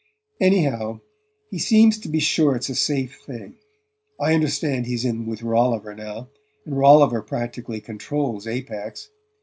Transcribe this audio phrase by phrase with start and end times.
[0.39, 1.01] "Anyhow,
[1.51, 3.57] he seems to be sure it's a safe thing.
[4.19, 6.31] I understand he's in with Rolliver now,
[6.65, 9.11] and Rolliver practically controls Apex.